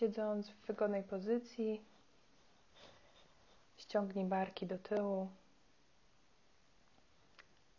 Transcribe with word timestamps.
Siedząc 0.00 0.48
w 0.48 0.66
wygodnej 0.66 1.02
pozycji, 1.02 1.80
ściągnij 3.76 4.24
barki 4.24 4.66
do 4.66 4.78
tyłu, 4.78 5.28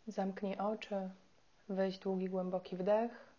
zamknij 0.06 0.56
oczy, 0.58 1.10
weź 1.68 1.98
długi, 1.98 2.28
głęboki 2.28 2.76
wdech 2.76 3.32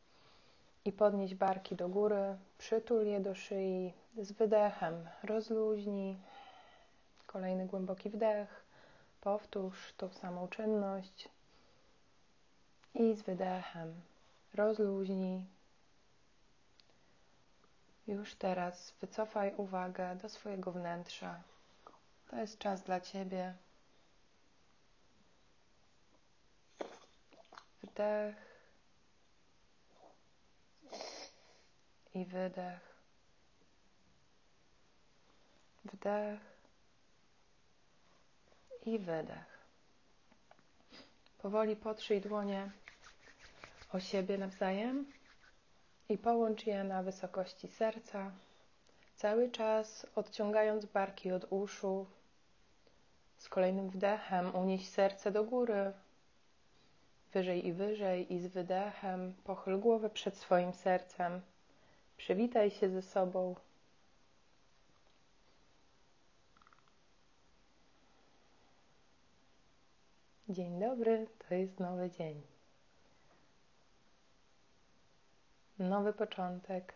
i 0.85 0.91
podnieś 0.91 1.35
barki 1.35 1.75
do 1.75 1.89
góry, 1.89 2.37
przytul 2.57 3.05
je 3.05 3.19
do 3.19 3.35
szyi. 3.35 3.93
Z 4.17 4.31
wydechem, 4.31 5.09
rozluźnij. 5.23 6.17
Kolejny 7.27 7.65
głęboki 7.65 8.09
wdech, 8.09 8.63
powtórz 9.21 9.93
tą 9.97 10.09
samą 10.09 10.47
czynność. 10.47 11.29
I 12.95 13.15
z 13.15 13.21
wydechem 13.21 13.93
rozluźnij. 14.53 15.52
Już 18.07 18.35
teraz 18.35 18.93
wycofaj 19.01 19.53
uwagę 19.57 20.15
do 20.15 20.29
swojego 20.29 20.71
wnętrza. 20.71 21.41
To 22.29 22.35
jest 22.37 22.57
czas 22.57 22.81
dla 22.83 23.01
Ciebie. 23.01 23.53
Wdech. 27.83 28.53
i 32.15 32.25
wydech. 32.25 32.79
Wdech 35.85 36.39
i 38.85 38.99
wydech. 38.99 39.59
Powoli 41.37 41.75
potrzyj 41.75 42.21
dłonie 42.21 42.71
o 43.93 43.99
siebie 43.99 44.37
nawzajem 44.37 45.05
i 46.09 46.17
połącz 46.17 46.65
je 46.67 46.83
na 46.83 47.03
wysokości 47.03 47.67
serca, 47.67 48.31
cały 49.15 49.51
czas 49.51 50.07
odciągając 50.15 50.85
barki 50.85 51.31
od 51.31 51.45
uszu. 51.49 52.05
Z 53.37 53.49
kolejnym 53.49 53.89
wdechem 53.89 54.55
unieś 54.55 54.89
serce 54.89 55.31
do 55.31 55.43
góry, 55.43 55.93
wyżej 57.33 57.67
i 57.67 57.73
wyżej, 57.73 58.33
i 58.33 58.39
z 58.39 58.47
wydechem 58.47 59.33
pochyl 59.43 59.79
głowę 59.79 60.09
przed 60.09 60.37
swoim 60.37 60.73
sercem. 60.73 61.41
Przywitaj 62.17 62.71
się 62.71 62.89
ze 62.89 63.01
sobą. 63.01 63.55
Dzień 70.49 70.79
dobry, 70.79 71.27
to 71.49 71.55
jest 71.55 71.79
nowy 71.79 72.11
dzień. 72.11 72.52
Nowy 75.79 76.13
początek. 76.13 76.93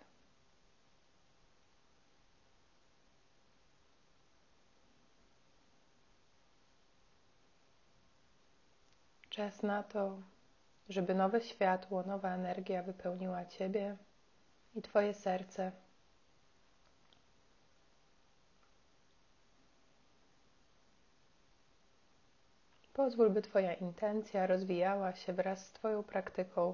Czas 9.30 9.64
na 9.64 9.84
to, 9.84 10.18
żeby 10.90 11.16
nowe 11.16 11.42
światło, 11.42 12.04
nowa 12.04 12.36
energia 12.36 12.84
wypełniła 12.84 13.46
Ciebie 13.46 13.98
i 14.76 14.82
Twoje 14.82 15.14
serce. 15.14 15.72
Pozwól, 22.94 23.30
by 23.30 23.42
Twoja 23.42 23.74
intencja 23.74 24.48
rozwijała 24.48 25.16
się 25.16 25.34
wraz 25.34 25.68
z 25.68 25.72
Twoją 25.72 26.04
praktyką. 26.04 26.74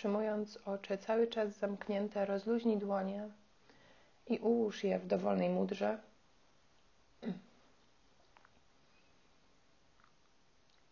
Utrzymując 0.00 0.56
oczy 0.66 0.98
cały 0.98 1.26
czas 1.26 1.58
zamknięte, 1.58 2.26
rozluźnij 2.26 2.78
dłonie 2.78 3.28
i 4.26 4.38
ułóż 4.38 4.84
je 4.84 4.98
w 4.98 5.06
dowolnej 5.06 5.48
mudrze. 5.48 5.98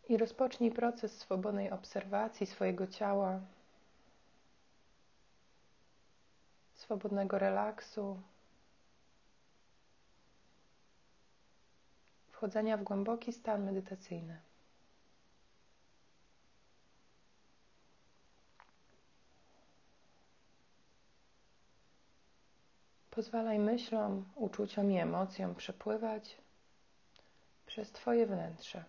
I 0.08 0.16
rozpocznij 0.16 0.70
proces 0.70 1.18
swobodnej 1.18 1.70
obserwacji 1.70 2.46
swojego 2.46 2.86
ciała, 2.86 3.40
swobodnego 6.74 7.38
relaksu, 7.38 8.20
wchodzenia 12.32 12.76
w 12.76 12.82
głęboki 12.82 13.32
stan 13.32 13.64
medytacyjny. 13.64 14.47
Pozwalaj 23.18 23.58
myślom, 23.58 24.24
uczuciom 24.34 24.92
i 24.92 24.98
emocjom 24.98 25.54
przepływać 25.54 26.38
przez 27.66 27.92
Twoje 27.92 28.26
wnętrze. 28.26 28.84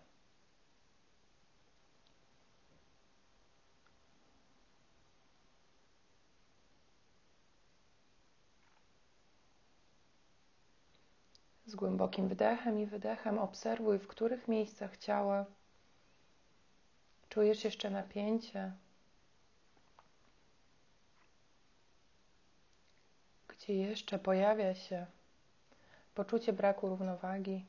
Z 11.66 11.74
głębokim 11.74 12.28
wdechem 12.28 12.80
i 12.80 12.86
wydechem 12.86 13.38
obserwuj, 13.38 13.98
w 13.98 14.08
których 14.08 14.48
miejscach 14.48 14.96
ciała 14.96 15.44
czujesz 17.28 17.64
jeszcze 17.64 17.90
napięcie, 17.90 18.72
gdzie 23.70 23.78
jeszcze 23.78 24.18
pojawia 24.18 24.74
się 24.74 25.06
poczucie 26.14 26.52
braku 26.52 26.88
równowagi. 26.88 27.66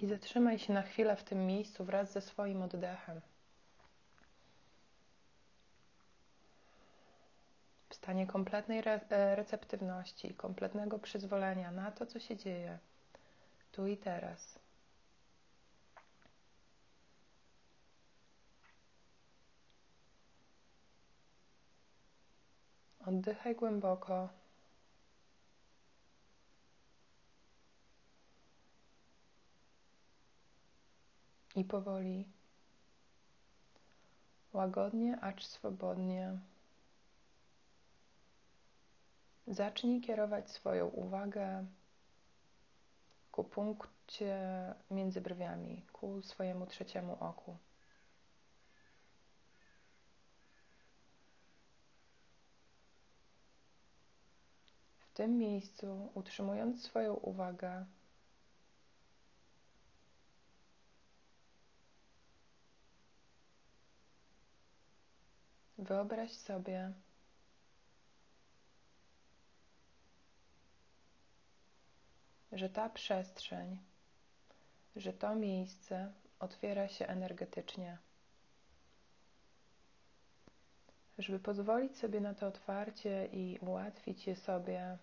I 0.00 0.06
zatrzymaj 0.06 0.58
się 0.58 0.72
na 0.72 0.82
chwilę 0.82 1.16
w 1.16 1.24
tym 1.24 1.46
miejscu 1.46 1.84
wraz 1.84 2.12
ze 2.12 2.20
swoim 2.20 2.62
oddechem. 2.62 3.20
W 7.88 7.94
stanie 7.94 8.26
kompletnej 8.26 8.78
re 8.78 9.00
e, 9.10 9.36
receptywności, 9.36 10.34
kompletnego 10.34 10.98
przyzwolenia 10.98 11.70
na 11.70 11.90
to, 11.90 12.06
co 12.06 12.20
się 12.20 12.36
dzieje 12.36 12.78
tu 13.72 13.86
i 13.86 13.96
teraz. 13.96 14.67
Oddychaj 23.08 23.54
głęboko. 23.56 24.28
I 31.56 31.64
powoli, 31.64 32.28
łagodnie, 34.52 35.20
acz 35.20 35.46
swobodnie, 35.46 36.38
zacznij 39.46 40.00
kierować 40.00 40.50
swoją 40.50 40.86
uwagę 40.86 41.66
ku 43.32 43.44
punkcie 43.44 44.36
między 44.90 45.20
brwiami, 45.20 45.82
ku 45.92 46.22
swojemu 46.22 46.66
trzeciemu 46.66 47.16
oku. 47.20 47.56
Tym 55.18 55.38
miejscu, 55.38 56.10
utrzymując 56.14 56.82
swoją 56.84 57.14
uwagę, 57.14 57.84
wyobraź 65.78 66.32
sobie, 66.32 66.92
że 72.52 72.70
ta 72.70 72.90
przestrzeń, 72.90 73.78
że 74.96 75.12
to 75.12 75.34
miejsce 75.34 76.12
otwiera 76.38 76.88
się 76.88 77.06
energetycznie. 77.06 77.98
Żeby 81.18 81.38
pozwolić 81.38 81.96
sobie 81.96 82.20
na 82.20 82.34
to 82.34 82.46
otwarcie 82.46 83.28
i 83.32 83.58
ułatwić 83.60 84.26
je 84.26 84.36
sobie, 84.36 84.98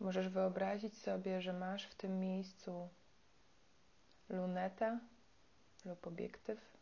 Możesz 0.00 0.28
wyobrazić 0.28 0.98
sobie, 0.98 1.40
że 1.40 1.52
masz 1.52 1.86
w 1.86 1.94
tym 1.94 2.20
miejscu 2.20 2.88
lunetę 4.28 4.98
lub 5.84 6.06
obiektyw. 6.06 6.74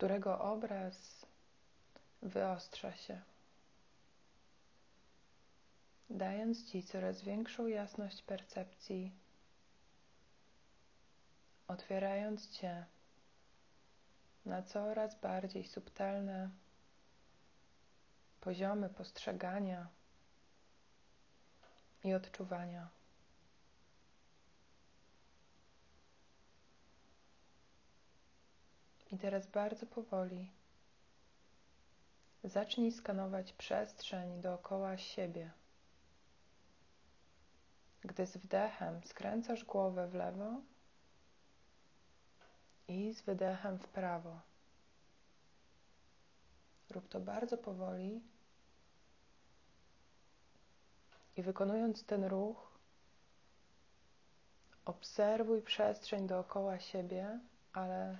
którego 0.00 0.40
obraz 0.40 1.26
wyostrza 2.22 2.96
się, 2.96 3.20
dając 6.10 6.70
Ci 6.70 6.82
coraz 6.82 7.22
większą 7.22 7.66
jasność 7.66 8.22
percepcji, 8.22 9.12
otwierając 11.68 12.50
Cię 12.50 12.86
na 14.46 14.62
coraz 14.62 15.20
bardziej 15.20 15.64
subtelne 15.64 16.50
poziomy 18.40 18.88
postrzegania 18.88 19.88
i 22.04 22.14
odczuwania. 22.14 22.88
I 29.10 29.18
teraz 29.18 29.46
bardzo 29.46 29.86
powoli 29.86 30.50
zacznij 32.44 32.92
skanować 32.92 33.52
przestrzeń 33.52 34.40
dookoła 34.40 34.98
siebie. 34.98 35.50
Gdy 38.02 38.26
z 38.26 38.36
wdechem 38.36 39.04
skręcasz 39.04 39.64
głowę 39.64 40.08
w 40.08 40.14
lewo 40.14 40.60
i 42.88 43.14
z 43.14 43.22
wydechem 43.22 43.78
w 43.78 43.88
prawo. 43.88 44.49
Rób 46.90 47.08
to 47.08 47.20
bardzo 47.20 47.58
powoli 47.58 48.20
i 51.36 51.42
wykonując 51.42 52.04
ten 52.04 52.24
ruch, 52.24 52.70
obserwuj 54.84 55.62
przestrzeń 55.62 56.26
dookoła 56.26 56.78
siebie, 56.78 57.40
ale 57.72 58.16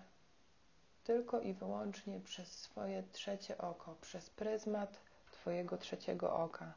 tylko 1.04 1.40
i 1.40 1.54
wyłącznie 1.54 2.20
przez 2.20 2.52
swoje 2.52 3.02
trzecie 3.12 3.58
oko, 3.58 3.94
przez 4.00 4.30
pryzmat 4.30 5.00
Twojego 5.32 5.78
trzeciego 5.78 6.36
oka. 6.36 6.74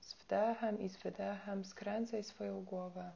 Z 0.00 0.14
wdechem 0.14 0.80
i 0.80 0.88
z 0.88 0.96
wydechem 0.96 1.64
skręcaj 1.64 2.24
swoją 2.24 2.64
głowę 2.64 3.12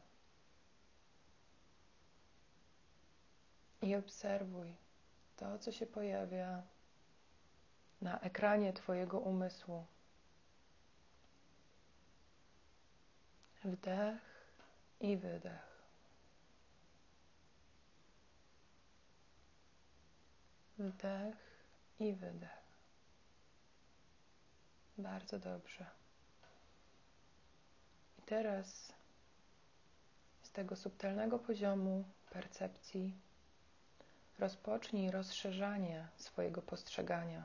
i 3.82 3.94
obserwuj 3.96 4.74
to, 5.40 5.58
co 5.58 5.72
się 5.72 5.86
pojawia 5.86 6.62
na 8.00 8.20
ekranie 8.20 8.72
Twojego 8.72 9.18
umysłu. 9.18 9.86
Wdech 13.64 14.20
i 15.00 15.16
wydech. 15.16 15.70
Wdech 20.78 21.36
i 22.00 22.14
wydech. 22.14 22.60
Bardzo 24.98 25.38
dobrze. 25.38 25.86
I 28.18 28.22
teraz 28.22 28.92
z 30.42 30.50
tego 30.50 30.76
subtelnego 30.76 31.38
poziomu 31.38 32.04
percepcji 32.30 33.29
rozpocznij 34.40 35.10
rozszerzanie 35.10 36.08
swojego 36.16 36.62
postrzegania. 36.62 37.44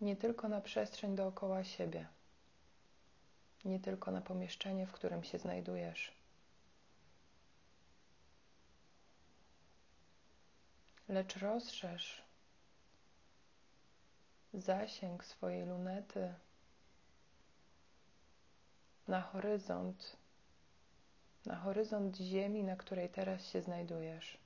Nie 0.00 0.16
tylko 0.16 0.48
na 0.48 0.60
przestrzeń 0.60 1.16
dookoła 1.16 1.64
siebie, 1.64 2.06
nie 3.64 3.80
tylko 3.80 4.10
na 4.10 4.20
pomieszczenie, 4.20 4.86
w 4.86 4.92
którym 4.92 5.24
się 5.24 5.38
znajdujesz. 5.38 6.12
Lecz 11.08 11.36
rozszerz 11.36 12.22
zasięg 14.54 15.24
swojej 15.24 15.66
lunety 15.66 16.34
na 19.08 19.20
horyzont 19.20 20.16
na 21.46 21.56
horyzont 21.56 22.16
Ziemi, 22.16 22.64
na 22.64 22.76
której 22.76 23.08
teraz 23.08 23.46
się 23.46 23.62
znajdujesz. 23.62 24.38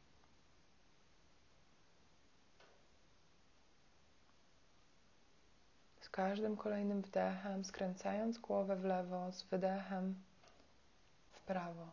Z 6.00 6.08
każdym 6.08 6.56
kolejnym 6.56 7.02
wdechem, 7.02 7.64
skręcając 7.64 8.38
głowę 8.38 8.76
w 8.76 8.84
lewo, 8.84 9.32
z 9.32 9.42
wydechem 9.42 10.14
w 11.32 11.40
prawo. 11.40 11.90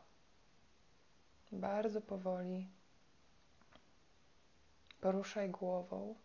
Bardzo 1.51 2.01
powoli 2.01 2.67
poruszaj 5.01 5.49
głową. 5.49 6.15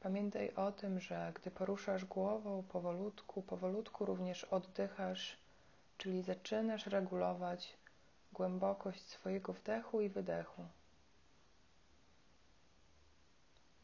Pamiętaj 0.00 0.54
o 0.54 0.72
tym, 0.72 1.00
że 1.00 1.32
gdy 1.34 1.50
poruszasz 1.50 2.04
głową 2.04 2.62
powolutku, 2.62 3.42
powolutku 3.42 4.04
również 4.04 4.44
oddychasz 4.44 5.36
czyli 5.98 6.22
zaczynasz 6.22 6.86
regulować 6.86 7.76
głębokość 8.32 9.02
swojego 9.02 9.52
wdechu 9.52 10.00
i 10.00 10.08
wydechu. 10.08 10.68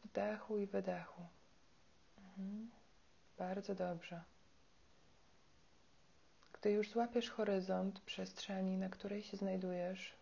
Wdechu 0.05 0.59
i 0.59 0.67
wydechu. 0.67 1.27
Mhm. 2.19 2.71
Bardzo 3.39 3.75
dobrze. 3.75 4.23
Gdy 6.53 6.71
już 6.71 6.91
złapiesz 6.91 7.31
horyzont 7.31 8.01
przestrzeni, 8.01 8.77
na 8.77 8.89
której 8.89 9.23
się 9.23 9.37
znajdujesz 9.37 10.17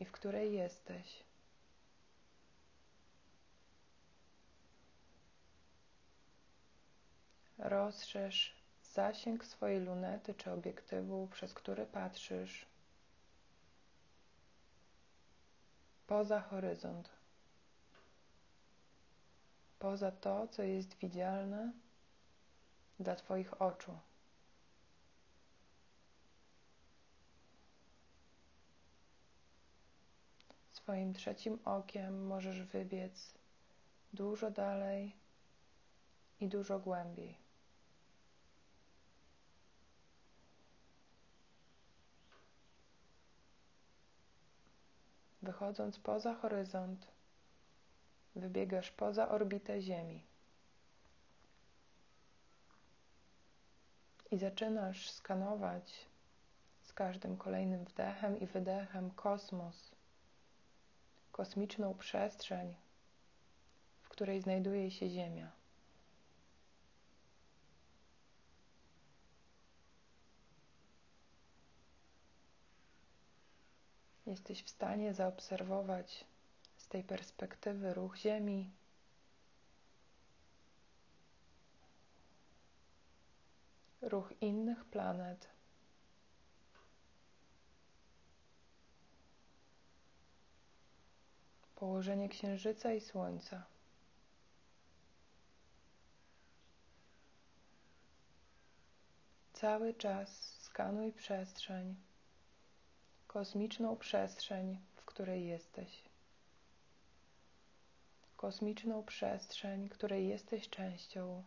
i 0.00 0.04
w 0.04 0.12
której 0.12 0.52
jesteś, 0.52 1.24
rozszerz 7.58 8.59
zasięg 8.92 9.44
swojej 9.44 9.80
lunety 9.80 10.34
czy 10.34 10.52
obiektywu, 10.52 11.28
przez 11.32 11.54
który 11.54 11.86
patrzysz, 11.86 12.66
poza 16.06 16.40
horyzont, 16.40 17.10
poza 19.78 20.10
to, 20.10 20.48
co 20.48 20.62
jest 20.62 20.96
widzialne 20.96 21.72
dla 23.00 23.16
Twoich 23.16 23.62
oczu. 23.62 23.98
Swoim 30.70 31.14
trzecim 31.14 31.58
okiem 31.64 32.26
możesz 32.26 32.62
wybiec 32.62 33.34
dużo 34.12 34.50
dalej 34.50 35.16
i 36.40 36.48
dużo 36.48 36.78
głębiej. 36.78 37.49
Wychodząc 45.42 45.98
poza 45.98 46.34
horyzont, 46.34 47.06
wybiegasz 48.36 48.90
poza 48.90 49.28
orbitę 49.28 49.80
Ziemi. 49.80 50.22
I 54.30 54.38
zaczynasz 54.38 55.10
skanować 55.10 56.06
z 56.82 56.92
każdym 56.92 57.36
kolejnym 57.36 57.84
wdechem 57.84 58.40
i 58.40 58.46
wydechem 58.46 59.10
kosmos, 59.10 59.94
kosmiczną 61.32 61.94
przestrzeń, 61.94 62.74
w 64.02 64.08
której 64.08 64.40
znajduje 64.40 64.90
się 64.90 65.08
Ziemia. 65.08 65.59
Jesteś 74.30 74.62
w 74.62 74.70
stanie 74.70 75.14
zaobserwować 75.14 76.24
z 76.76 76.88
tej 76.88 77.04
perspektywy 77.04 77.94
ruch 77.94 78.16
Ziemi. 78.16 78.70
Ruch 84.02 84.32
innych 84.40 84.84
planet. 84.84 85.48
Położenie 91.74 92.28
Księżyca 92.28 92.92
i 92.92 93.00
Słońca. 93.00 93.62
Cały 99.52 99.94
czas 99.94 100.58
skanuj 100.60 101.12
przestrzeń 101.12 102.09
kosmiczną 103.30 103.96
przestrzeń, 103.96 104.78
w 104.96 105.04
której 105.04 105.46
jesteś. 105.46 106.02
Kosmiczną 108.36 109.02
przestrzeń, 109.02 109.88
której 109.88 110.28
jesteś 110.28 110.68
częścią. 110.68 111.44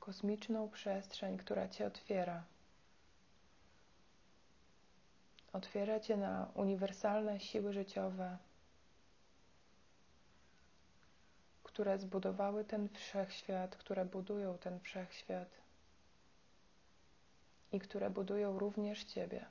kosmiczną 0.00 0.68
przestrzeń, 0.70 1.38
która 1.38 1.68
Cię 1.68 1.86
otwiera. 1.86 2.44
Otwiera 5.52 6.00
Cię 6.00 6.16
na 6.16 6.50
uniwersalne 6.54 7.40
siły 7.40 7.72
życiowe, 7.72 8.38
które 11.74 11.98
zbudowały 11.98 12.64
ten 12.64 12.88
wszechświat, 12.88 13.76
które 13.76 14.04
budują 14.04 14.58
ten 14.58 14.80
wszechświat 14.80 15.48
i 17.72 17.80
które 17.80 18.10
budują 18.10 18.58
również 18.58 19.04
Ciebie. 19.04 19.46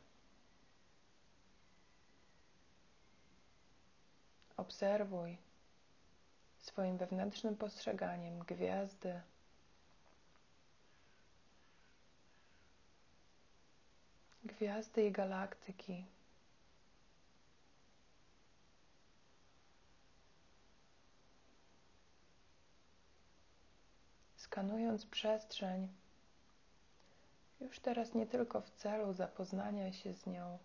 Obserwuj 4.58 5.38
swoim 6.58 6.98
wewnętrznym 6.98 7.56
postrzeganiem 7.56 8.40
gwiazdy, 8.40 9.22
gwiazdy 14.44 15.06
i 15.06 15.12
galaktyki. 15.12 16.06
Skanując 24.54 25.06
przestrzeń, 25.06 25.88
już 27.62 27.80
teraz 27.80 28.14
nie 28.14 28.28
tylko 28.28 28.62
w 28.62 28.70
celu 28.70 29.14
zapoznania 29.14 29.94
się 29.94 30.14
z 30.14 30.26
nią, 30.26 30.58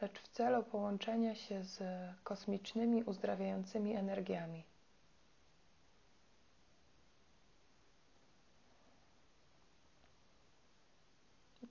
lecz 0.00 0.18
w 0.20 0.28
celu 0.28 0.62
połączenia 0.62 1.34
się 1.34 1.64
z 1.64 1.80
kosmicznymi, 2.24 3.04
uzdrawiającymi 3.04 3.94
energiami. 3.96 4.64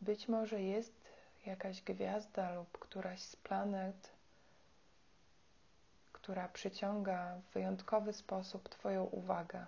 Być 0.01 0.27
może 0.27 0.62
jest 0.62 0.93
jakaś 1.46 1.81
gwiazda 1.81 2.53
lub 2.55 2.77
któraś 2.77 3.22
z 3.22 3.36
planet, 3.36 4.10
która 6.12 6.48
przyciąga 6.48 7.36
w 7.36 7.53
wyjątkowy 7.53 8.13
sposób 8.13 8.70
Twoją 8.70 9.03
uwagę. 9.03 9.65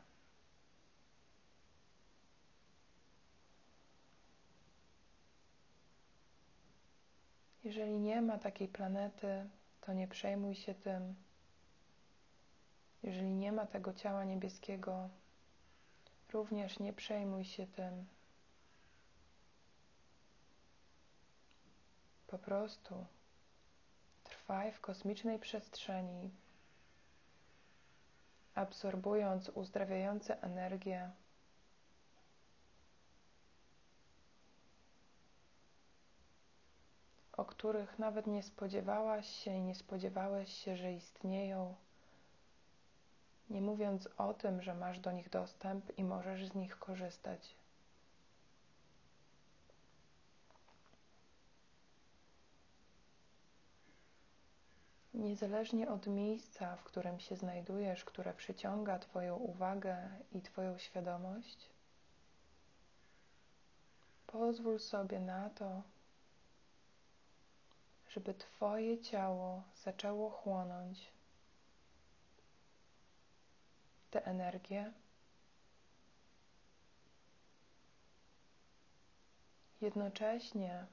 Jeżeli 7.74 8.00
nie 8.00 8.22
ma 8.22 8.38
takiej 8.38 8.68
planety, 8.68 9.50
to 9.82 9.94
nie 9.94 10.08
przejmuj 10.08 10.56
się 10.56 10.76
tym. 10.76 11.16
Jeżeli 13.04 13.34
nie 13.34 13.52
ma 13.52 13.66
tego 13.66 13.94
ciała 13.94 14.24
niebieskiego, 14.24 15.10
również 16.34 16.80
nie 16.80 16.94
przejmuj 16.94 17.46
się 17.46 17.68
tym. 17.68 18.06
Po 22.28 22.38
prostu 22.38 23.06
trwaj 24.24 24.72
w 24.72 24.82
kosmicznej 24.82 25.40
przestrzeni, 25.40 26.32
absorbując 28.56 29.50
uzdrawiające 29.50 30.42
energię. 30.42 31.12
O 37.38 37.46
których 37.46 38.00
nawet 38.00 38.28
nie 38.28 38.44
spodziewałaś 38.44 39.28
się 39.28 39.58
i 39.58 39.62
nie 39.62 39.76
spodziewałeś 39.76 40.54
się, 40.54 40.78
że 40.78 40.94
istnieją, 40.94 41.76
nie 43.50 43.62
mówiąc 43.62 44.10
o 44.18 44.34
tym, 44.34 44.62
że 44.62 44.74
masz 44.74 45.00
do 45.00 45.12
nich 45.12 45.30
dostęp 45.30 45.98
i 45.98 46.04
możesz 46.04 46.48
z 46.48 46.56
nich 46.56 46.80
korzystać. 46.80 47.56
Niezależnie 55.14 55.90
od 55.90 56.08
miejsca, 56.08 56.76
w 56.76 56.84
którym 56.84 57.20
się 57.20 57.36
znajdujesz, 57.36 58.06
które 58.06 58.34
przyciąga 58.34 59.00
Twoją 59.00 59.36
uwagę 59.36 59.98
i 60.32 60.42
Twoją 60.42 60.78
świadomość, 60.78 61.70
pozwól 64.28 64.80
sobie 64.80 65.20
na 65.20 65.50
to, 65.50 65.82
żeby 68.14 68.34
Twoje 68.34 69.02
ciało 69.02 69.64
zaczęło 69.84 70.30
chłonąć 70.30 71.12
tę 74.12 74.26
energię. 74.26 74.94
Jednocześnie 79.82 80.86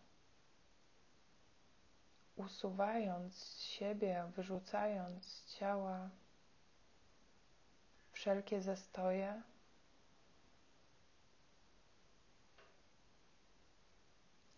usuwając 2.36 3.34
z 3.34 3.60
siebie, 3.60 4.30
wyrzucając 4.36 5.24
z 5.24 5.56
ciała 5.56 6.10
wszelkie 8.12 8.62
zastoje, 8.62 9.42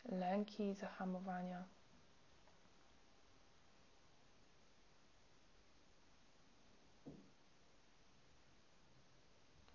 lęki 0.05 0.63
i 0.69 0.75
zahamowania. 0.75 1.65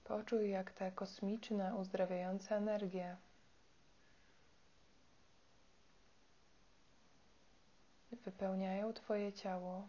Poczuj, 0.07 0.49
jak 0.49 0.71
te 0.71 0.91
kosmiczne, 0.91 1.75
uzdrawiające 1.75 2.55
energie 2.55 3.17
wypełniają 8.11 8.93
Twoje 8.93 9.33
ciało. 9.33 9.87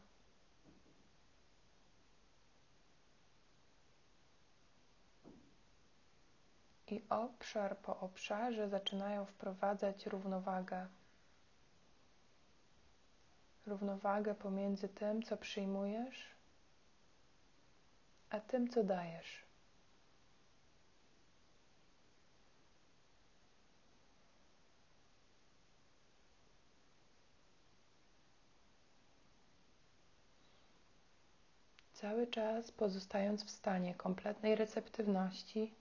I 6.86 7.02
obszar 7.08 7.78
po 7.78 8.00
obszarze 8.00 8.68
zaczynają 8.68 9.24
wprowadzać 9.24 10.06
równowagę. 10.06 10.86
Równowagę 13.66 14.34
pomiędzy 14.34 14.88
tym, 14.88 15.22
co 15.22 15.36
przyjmujesz, 15.36 16.26
a 18.30 18.40
tym, 18.40 18.68
co 18.68 18.84
dajesz. 18.84 19.47
Cały 32.00 32.26
czas 32.26 32.70
pozostając 32.72 33.44
w 33.44 33.50
stanie 33.50 33.94
kompletnej 33.94 34.56
receptywności 34.56 35.74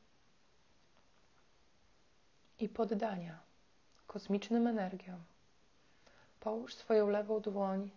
i 2.59 2.69
poddania 2.69 3.39
kosmicznym 4.07 4.67
energiom. 4.67 5.23
Połóż 6.39 6.75
swoją 6.75 7.09
lewą 7.09 7.39
dłoń 7.39 7.91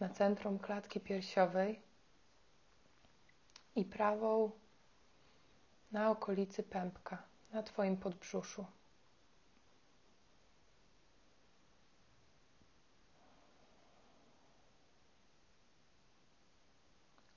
na 0.00 0.08
centrum 0.08 0.58
klatki 0.58 1.00
piersiowej 1.00 1.80
i 3.76 3.84
prawą 3.84 4.50
na 5.92 6.10
okolicy 6.10 6.62
pępka, 6.62 7.22
na 7.52 7.62
Twoim 7.62 7.96
podbrzuszu. 7.96 8.64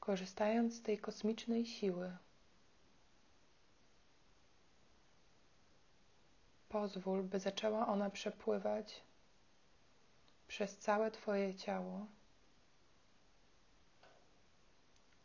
Korzystając 0.02 0.76
z 0.76 0.82
tej 0.82 0.98
kosmicznej 1.00 1.66
siły, 1.66 2.18
pozwól, 6.70 7.24
by 7.24 7.40
zaczęła 7.40 7.88
ona 7.88 8.10
przepływać 8.10 9.02
przez 10.48 10.78
całe 10.78 11.12
Twoje 11.12 11.56
ciało, 11.56 12.06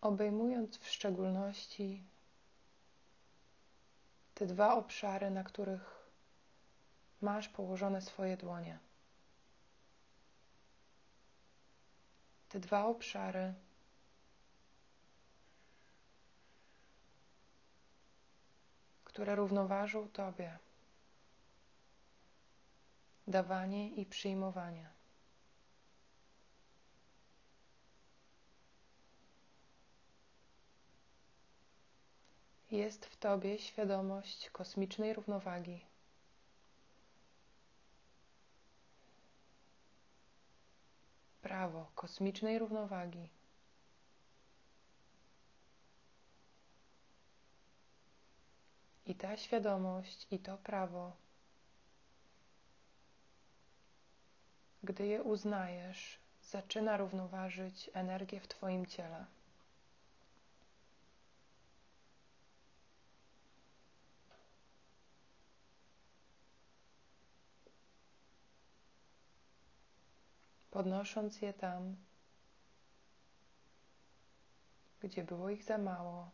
obejmując 0.00 0.78
w 0.78 0.88
szczególności 0.88 2.04
te 4.35 4.47
dwa 4.47 4.75
obszary, 4.75 5.30
na 5.30 5.45
których 5.45 6.11
masz 7.21 7.49
położone 7.49 8.00
swoje 8.02 8.37
dłonie. 8.37 8.78
Te 12.49 12.61
dwa 12.61 12.87
obszary 12.87 13.54
które 19.16 19.35
równoważą 19.35 20.08
Tobie. 20.08 20.58
Dawanie 23.26 23.90
i 23.90 24.06
przyjmowanie. 24.06 24.90
jest 32.70 33.06
w 33.06 33.16
Tobie 33.16 33.58
świadomość 33.58 34.50
kosmicznej 34.50 35.14
równowagi. 35.14 35.85
Prawo 41.42 41.90
kosmicznej 41.94 42.58
równowagi. 42.58 43.36
I 49.06 49.14
ta 49.14 49.36
świadomość, 49.36 50.26
i 50.30 50.38
to 50.38 50.58
prawo, 50.58 51.12
gdy 54.82 55.06
je 55.06 55.22
uznajesz, 55.22 56.18
zaczyna 56.42 56.96
równoważyć 56.96 57.90
energię 57.94 58.40
w 58.40 58.48
Twoim 58.48 58.86
ciele. 58.86 59.26
podnosząc 70.76 71.42
je 71.42 71.52
tam, 71.52 71.96
gdzie 75.00 75.25
było 75.25 75.50
ich 75.50 75.64
za 75.64 75.78
mało. 75.78 76.30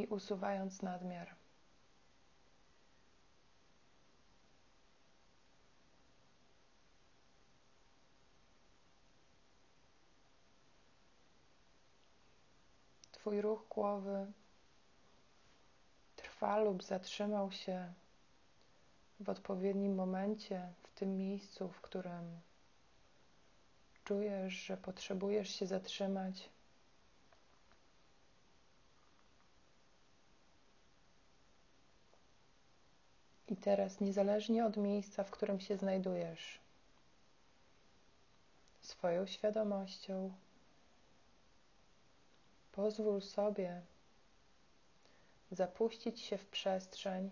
I 0.00 0.06
usuwając 0.06 0.82
nadmiar. 0.82 1.34
Twój 13.12 13.40
ruch 13.40 13.68
głowy 13.68 14.32
trwa 16.16 16.58
lub 16.58 16.82
zatrzymał 16.84 17.52
się 17.52 17.92
w 19.20 19.28
odpowiednim 19.28 19.94
momencie, 19.94 20.72
w 20.82 20.90
tym 20.90 21.16
miejscu, 21.16 21.68
w 21.68 21.80
którym 21.80 22.40
czujesz, 24.04 24.54
że 24.54 24.76
potrzebujesz 24.76 25.50
się 25.50 25.66
zatrzymać. 25.66 26.50
I 33.50 33.56
teraz, 33.56 34.00
niezależnie 34.00 34.66
od 34.66 34.76
miejsca, 34.76 35.24
w 35.24 35.30
którym 35.30 35.60
się 35.60 35.76
znajdujesz, 35.76 36.60
swoją 38.80 39.26
świadomością 39.26 40.32
pozwól 42.72 43.22
sobie 43.22 43.82
zapuścić 45.50 46.20
się 46.20 46.38
w 46.38 46.46
przestrzeń, 46.46 47.30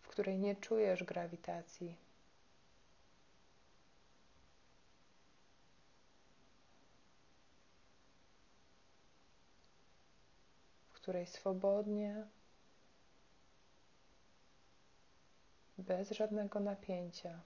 w 0.00 0.08
której 0.08 0.38
nie 0.38 0.56
czujesz 0.56 1.04
grawitacji. 1.04 1.96
W 10.88 10.92
której 10.92 11.26
swobodnie, 11.26 12.26
bez 15.86 16.10
żadnego 16.10 16.60
napięcia, 16.60 17.40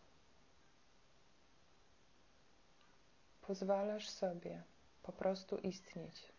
pozwalasz 3.41 4.09
sobie 4.11 4.63
po 5.03 5.13
prostu 5.13 5.57
istnieć 5.59 6.33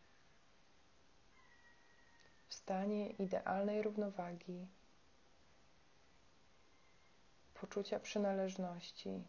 stanie 2.53 3.09
idealnej 3.09 3.81
równowagi, 3.81 4.67
poczucia 7.53 7.99
przynależności. 7.99 9.23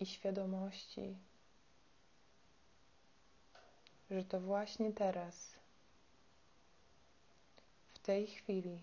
I 0.00 0.06
świadomości, 0.06 1.16
że 4.12 4.24
to 4.24 4.40
właśnie 4.40 4.92
teraz, 4.92 5.54
w 7.94 7.98
tej 7.98 8.26
chwili, 8.26 8.82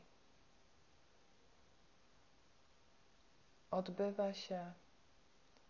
odbywa 3.71 4.33
się 4.33 4.73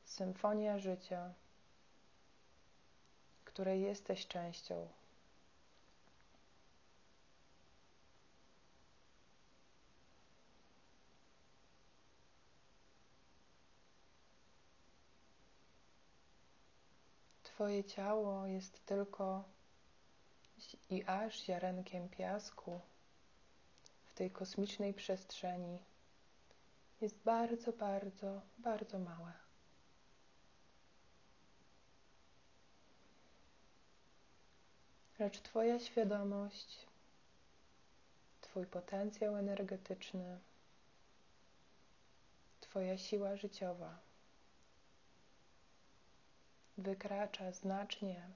symfonia 0.04 0.80
życia, 0.80 1.34
której 3.46 3.82
jesteś 3.82 4.28
częścią. 4.28 4.99
Twoje 17.60 17.84
ciało 17.84 18.46
jest 18.46 18.86
tylko 18.86 19.44
i 20.90 21.04
aż 21.04 21.44
ziarenkiem 21.44 22.10
piasku 22.10 22.80
w 24.06 24.14
tej 24.14 24.32
kosmicznej 24.32 24.94
przestrzeni. 24.94 25.80
Jest 27.02 27.16
bardzo, 27.18 27.74
bardzo, 27.74 28.42
bardzo 28.58 29.00
małe. 29.00 29.34
lecz 35.20 35.42
Twoja 35.42 35.80
świadomość, 35.80 36.86
Twój 38.42 38.66
potencjał 38.66 39.36
energetyczny, 39.38 40.40
Twoja 42.60 42.98
siła 42.98 43.36
życiowa 43.36 44.09
wykracza 46.80 47.52
znacznie 47.52 48.30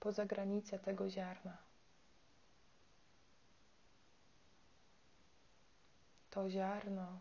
poza 0.00 0.26
granicę 0.26 0.78
tego 0.78 1.10
ziarna. 1.10 1.56
To 6.30 6.50
ziarno, 6.50 7.18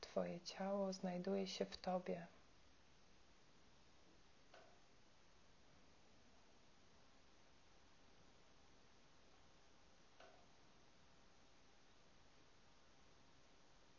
Twoje 0.00 0.40
ciało 0.40 0.92
znajduje 0.92 1.46
się 1.46 1.64
w 1.64 1.76
Tobie. 1.76 2.26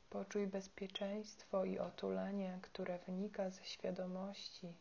Poczuj 0.09 0.47
bezpieczeństwo 0.47 1.65
i 1.65 1.79
otulenie, 1.79 2.59
które 2.61 2.99
wynika 2.99 3.49
ze 3.49 3.65
świadomości. 3.65 4.73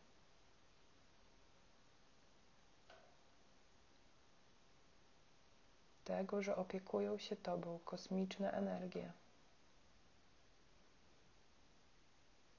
Tego, 6.03 6.43
że 6.43 6.55
opiekują 6.55 7.17
się 7.17 7.35
Tobą 7.35 7.79
kosmiczne 7.85 8.51
energie 8.51 9.11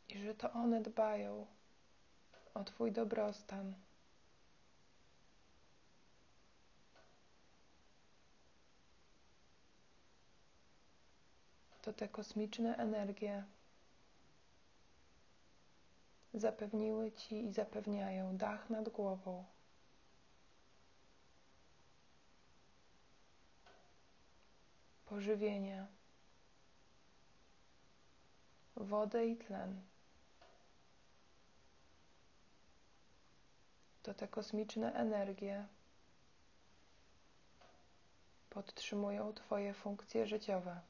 i 0.08 0.18
że 0.18 0.34
to 0.34 0.52
one 0.52 0.80
dbają 0.82 1.46
o 2.54 2.64
Twój 2.64 2.92
dobrostan. 2.92 3.74
to 11.84 11.92
te 11.92 12.08
kosmiczne 12.08 12.76
energie 12.76 13.44
zapewniły 16.34 17.12
Ci 17.12 17.44
i 17.44 17.52
zapewniają 17.52 18.36
dach 18.36 18.70
nad 18.70 18.88
głową. 18.88 19.44
Pożywienie, 25.14 25.86
wodę 28.76 29.26
i 29.26 29.36
tlen. 29.36 29.80
To 34.02 34.14
te 34.14 34.28
kosmiczne 34.28 34.92
energie 34.94 35.66
podtrzymują 38.50 39.32
Twoje 39.32 39.74
funkcje 39.74 40.26
życiowe. 40.26 40.80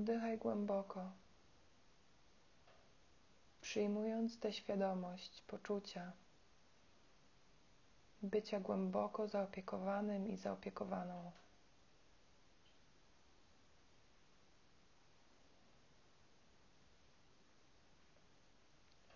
Oddychaj 0.00 0.38
głęboko, 0.38 1.12
przyjmując 3.60 4.38
tę 4.38 4.52
świadomość, 4.52 5.42
poczucia 5.46 6.12
bycia 8.22 8.60
głęboko 8.60 9.28
zaopiekowanym 9.28 10.28
i 10.28 10.36
zaopiekowaną. 10.36 11.32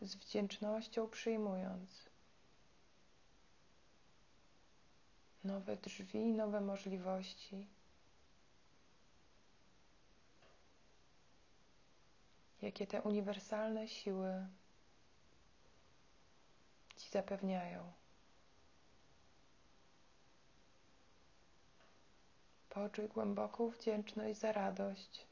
Z 0.03 0.15
wdzięcznością 0.15 1.09
przyjmując 1.09 1.91
nowe 5.45 5.77
drzwi, 5.77 6.33
nowe 6.33 6.61
możliwości. 6.61 7.67
Jakie 12.65 12.87
te 12.87 13.03
uniwersalne 13.03 13.89
siły 13.89 14.47
Ci 16.97 17.11
zapewniają. 17.11 17.93
Poczuj 22.69 23.09
głęboką 23.09 23.71
wdzięczność 23.71 24.39
za 24.39 24.53
radość 24.53 25.27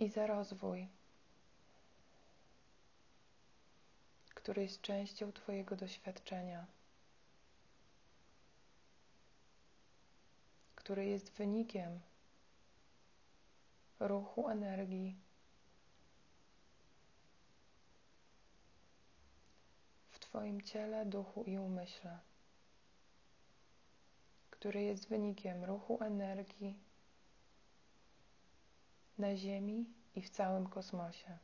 i 0.00 0.08
za 0.08 0.26
rozwój, 0.26 0.88
który 4.34 4.62
jest 4.62 4.80
częścią 4.80 5.32
Twojego 5.32 5.76
doświadczenia, 5.76 6.66
który 10.74 11.06
jest 11.06 11.32
wynikiem 11.32 12.00
ruchu 14.08 14.48
energii. 14.48 15.16
w 20.10 20.18
Twoim 20.18 20.60
ciele, 20.60 21.06
duchu 21.06 21.44
i 21.44 21.58
umyśle 21.58 22.18
który 24.62 24.82
jest 24.82 25.08
wynikiem 25.08 25.64
ruchu 25.64 25.98
energii 26.02 26.78
na 29.18 29.36
Ziemi 29.36 29.86
i 30.14 30.22
w 30.22 30.30
całym 30.30 30.66
kosmosie. 30.66 31.38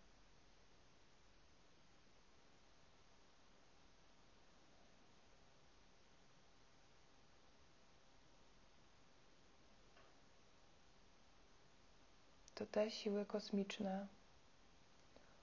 To 12.58 12.66
te 12.66 12.90
siły 12.90 13.26
kosmiczne 13.26 14.06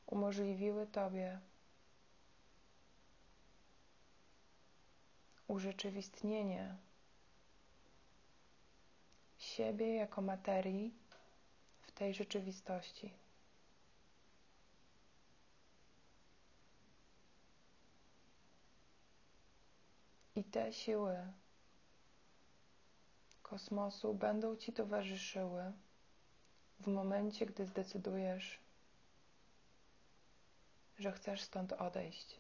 umożliwiły 0.06 0.88
Tobie 0.88 1.40
urzeczywistnienie 5.48 6.76
siebie 9.38 9.96
jako 9.96 10.22
materii 10.22 10.94
w 11.82 11.92
tej 11.92 12.14
rzeczywistości. 12.14 13.14
I 20.36 20.44
te 20.44 20.74
siły 20.74 21.18
kosmosu 23.42 24.14
będą 24.14 24.56
Ci 24.56 24.74
towarzyszyły 24.74 25.72
w 26.80 26.88
momencie, 26.88 27.46
gdy 27.46 27.66
zdecydujesz, 27.66 28.60
że 31.00 31.12
chcesz 31.12 31.42
stąd 31.42 31.74
odejść. 31.74 32.40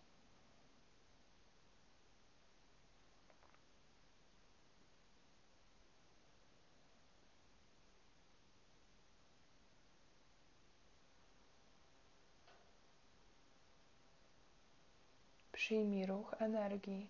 Przyjmij 15.51 16.05
ruch 16.05 16.33
energii 16.39 17.09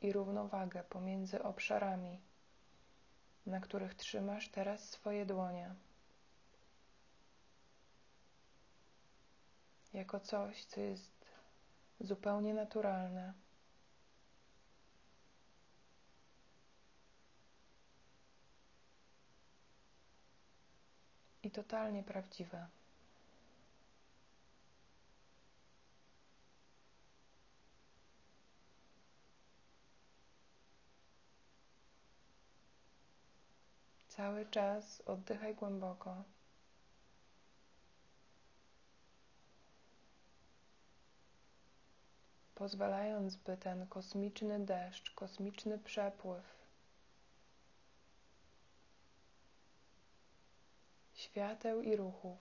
i 0.00 0.12
równowagę 0.12 0.84
pomiędzy 0.84 1.42
obszarami, 1.42 2.20
na 3.48 3.60
których 3.60 3.94
trzymasz 3.94 4.48
teraz 4.48 4.90
swoje 4.90 5.26
dłonie. 5.26 5.74
Jako 9.92 10.20
coś, 10.20 10.64
co 10.64 10.80
jest 10.80 11.24
zupełnie 12.00 12.54
naturalne. 12.54 13.34
I 21.42 21.50
totalnie 21.50 22.02
prawdziwe. 22.02 22.68
Cały 34.18 34.46
czas 34.46 35.02
oddychaj 35.06 35.54
głęboko. 35.54 36.24
Pozwalając, 42.54 43.36
by 43.36 43.56
ten 43.56 43.86
kosmiczny 43.86 44.60
deszcz, 44.66 45.10
kosmiczny 45.10 45.78
przepływ 45.78 46.44
świateł 51.14 51.82
i 51.82 51.96
ruchów 51.96 52.38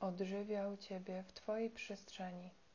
odżywiał 0.00 0.76
Ciebie 0.76 1.22
w 1.22 1.32
Twojej 1.32 1.70
przestrzeni. 1.70 2.65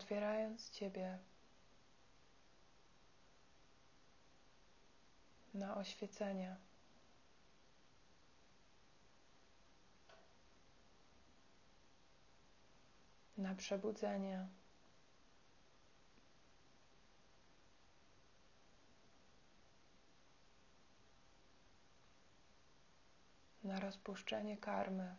Otwierając 0.00 0.70
Ciebie 0.70 1.18
na 5.54 5.76
oświecenie. 5.76 6.56
Na 13.36 13.54
przebudzenie. 13.54 14.48
Na 23.64 23.80
rozpuszczenie 23.80 24.56
karmy. 24.56 25.16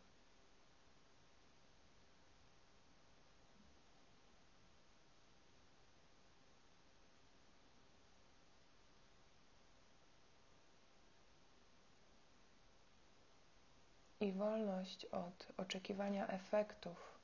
I 14.21 14.31
wolność 14.31 15.05
od 15.05 15.47
oczekiwania 15.57 16.27
efektów 16.27 17.19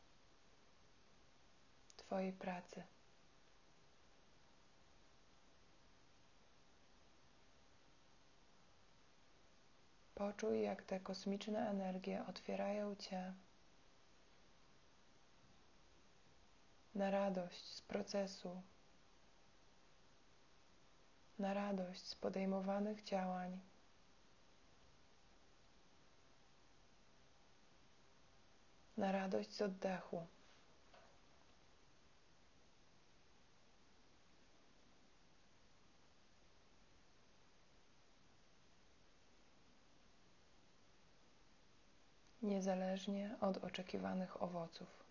Twojej 1.97 2.33
pracy. 2.33 2.83
Poczuj, 10.15 10.61
jak 10.61 10.83
te 10.83 10.99
kosmiczne 10.99 11.69
energie 11.69 12.25
otwierają 12.27 12.95
Cię 12.95 13.33
na 16.95 17.11
radość 17.11 17.73
z 17.73 17.81
procesu, 17.81 18.61
na 21.39 21.53
radość 21.53 22.05
z 22.07 22.15
podejmowanych 22.15 23.03
działań. 23.03 23.59
na 28.97 29.11
radość 29.11 29.53
z 29.53 29.61
oddechu. 29.61 30.27
Niezależnie 42.41 43.35
od 43.41 43.57
oczekiwanych 43.57 44.41
owoców. 44.41 45.06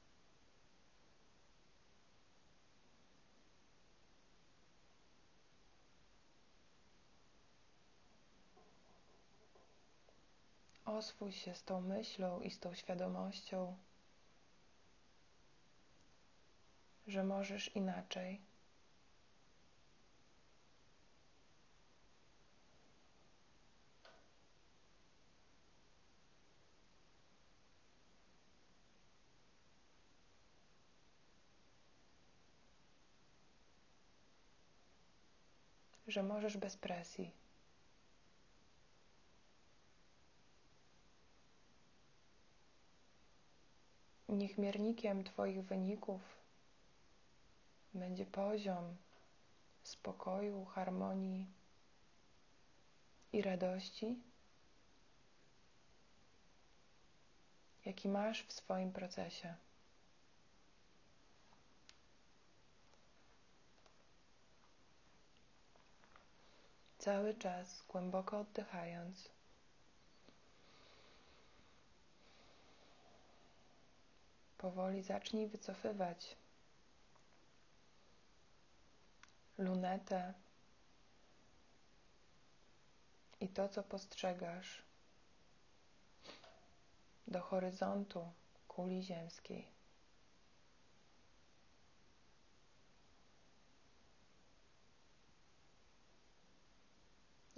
Oswój 10.96 11.32
się 11.32 11.54
z 11.54 11.64
tą 11.64 11.80
myślą 11.80 12.40
i 12.40 12.50
z 12.50 12.58
tą 12.60 12.74
świadomością, 12.74 13.76
że 17.06 17.24
możesz 17.24 17.76
inaczej. 17.76 18.40
Że 36.06 36.22
możesz 36.22 36.56
bez 36.56 36.76
presji. 36.76 37.45
Niech 44.36 44.58
miernikiem 44.58 45.24
Twoich 45.24 45.62
wyników 45.64 46.20
będzie 47.94 48.26
poziom 48.26 48.96
spokoju, 49.82 50.64
harmonii 50.64 51.46
i 53.32 53.42
radości, 53.42 54.16
jaki 57.84 58.08
masz 58.08 58.42
w 58.46 58.52
swoim 58.52 58.92
procesie. 58.92 59.54
Cały 66.98 67.34
czas 67.34 67.84
głęboko 67.88 68.38
oddychając. 68.40 69.35
Powoli 74.58 75.02
zacznij 75.02 75.46
wycofywać 75.46 76.36
lunetę 79.58 80.34
i 83.40 83.48
to, 83.48 83.68
co 83.68 83.82
postrzegasz 83.82 84.82
do 87.26 87.40
horyzontu 87.40 88.32
kuli 88.68 89.02
ziemskiej. 89.02 89.66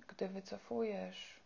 Gdy 0.08 0.28
wycofujesz 0.28 1.40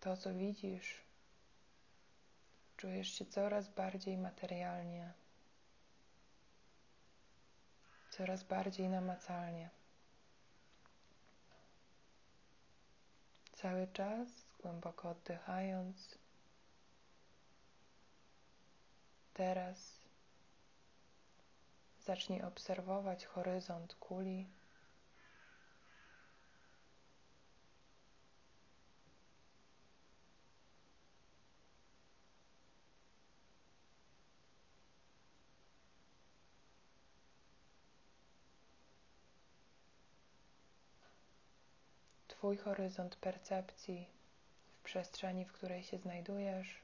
to, 0.00 0.16
co 0.16 0.34
widzisz, 0.34 1.09
czujesz 2.80 3.14
się 3.14 3.26
coraz 3.26 3.68
bardziej 3.68 4.18
materialnie, 4.18 5.12
coraz 8.10 8.42
bardziej 8.42 8.88
namacalnie. 8.88 9.70
Cały 13.52 13.88
czas 13.92 14.28
głęboko 14.62 15.10
oddychając. 15.10 16.18
Teraz 19.34 20.00
zacznij 22.04 22.42
obserwować 22.42 23.26
horyzont 23.26 23.94
kuli. 23.94 24.46
Twój 42.50 42.58
horyzont 42.58 43.16
percepcji 43.16 44.06
w 44.72 44.82
przestrzeni, 44.82 45.44
w 45.44 45.52
której 45.52 45.82
się 45.82 45.98
znajdujesz. 45.98 46.80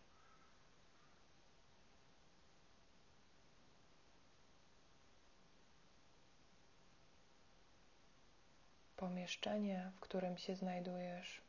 Pomieszczenie, 8.96 9.92
w 9.96 10.00
którym 10.00 10.38
się 10.38 10.56
znajdujesz. 10.56 11.45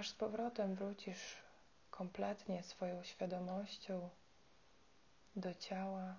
Aż 0.00 0.08
z 0.08 0.14
powrotem 0.14 0.74
wrócisz 0.74 1.36
kompletnie 1.90 2.62
swoją 2.62 3.02
świadomością 3.04 4.10
do 5.36 5.54
ciała, 5.54 6.16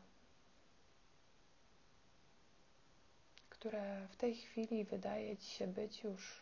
które 3.50 4.08
w 4.08 4.16
tej 4.16 4.36
chwili 4.36 4.86
wydaje 4.86 5.38
Ci 5.38 5.52
się 5.52 5.68
być 5.68 6.04
już 6.04 6.42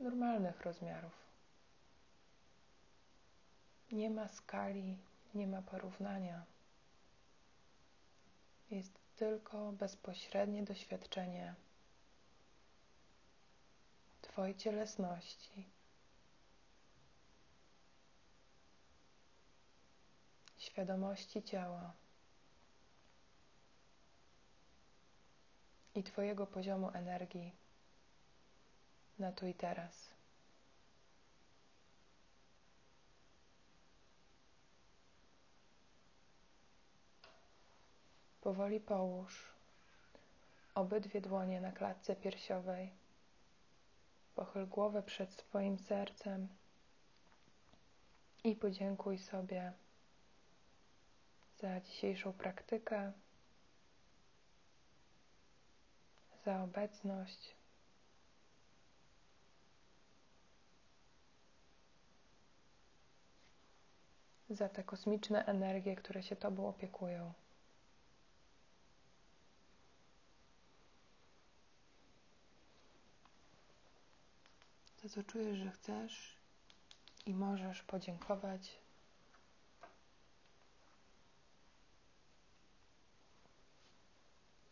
normalnych 0.00 0.60
rozmiarów. 0.60 1.12
Nie 3.92 4.10
ma 4.10 4.28
skali, 4.28 4.96
nie 5.34 5.46
ma 5.46 5.62
porównania. 5.62 6.44
Jest 8.70 8.92
tylko 9.16 9.72
bezpośrednie 9.72 10.62
doświadczenie 10.62 11.54
Twojej 14.22 14.56
cielesności 14.56 15.75
świadomości 20.76 21.42
ciała 21.42 21.92
i 25.94 26.02
Twojego 26.02 26.46
poziomu 26.46 26.90
energii 26.94 27.52
na 29.18 29.32
tu 29.32 29.46
i 29.46 29.54
teraz. 29.54 30.10
Powoli 38.40 38.80
połóż 38.80 39.52
obydwie 40.74 41.20
dłonie 41.20 41.60
na 41.60 41.72
klatce 41.72 42.16
piersiowej. 42.16 42.90
Pochyl 44.34 44.66
głowę 44.66 45.02
przed 45.02 45.32
swoim 45.32 45.78
sercem 45.78 46.48
i 48.44 48.56
podziękuj 48.56 49.18
sobie 49.18 49.72
za 51.60 51.80
dzisiejszą 51.80 52.32
praktykę, 52.32 53.12
za 56.44 56.62
obecność. 56.62 57.56
Za 64.50 64.68
te 64.68 64.84
kosmiczne 64.84 65.44
energie, 65.44 65.96
które 65.96 66.22
się 66.22 66.36
Tobą 66.36 66.68
opiekują. 66.68 67.32
To, 75.02 75.08
co 75.08 75.22
czujesz, 75.22 75.58
że 75.58 75.70
chcesz 75.70 76.36
i 77.26 77.34
możesz 77.34 77.82
podziękować 77.82 78.78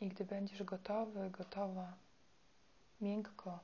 I 0.04 0.08
gdy 0.08 0.24
będziesz 0.24 0.62
gotowy, 0.62 1.30
gotowa, 1.30 1.92
miękko 3.00 3.58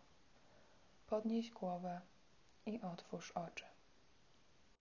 podnieś 1.06 1.50
głowę 1.50 2.00
i 2.66 2.80
otwórz 2.80 3.30
oczy. 3.30 3.64